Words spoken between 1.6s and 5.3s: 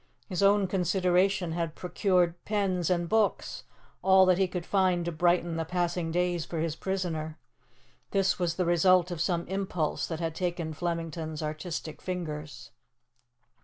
procured pens and books all that he could find to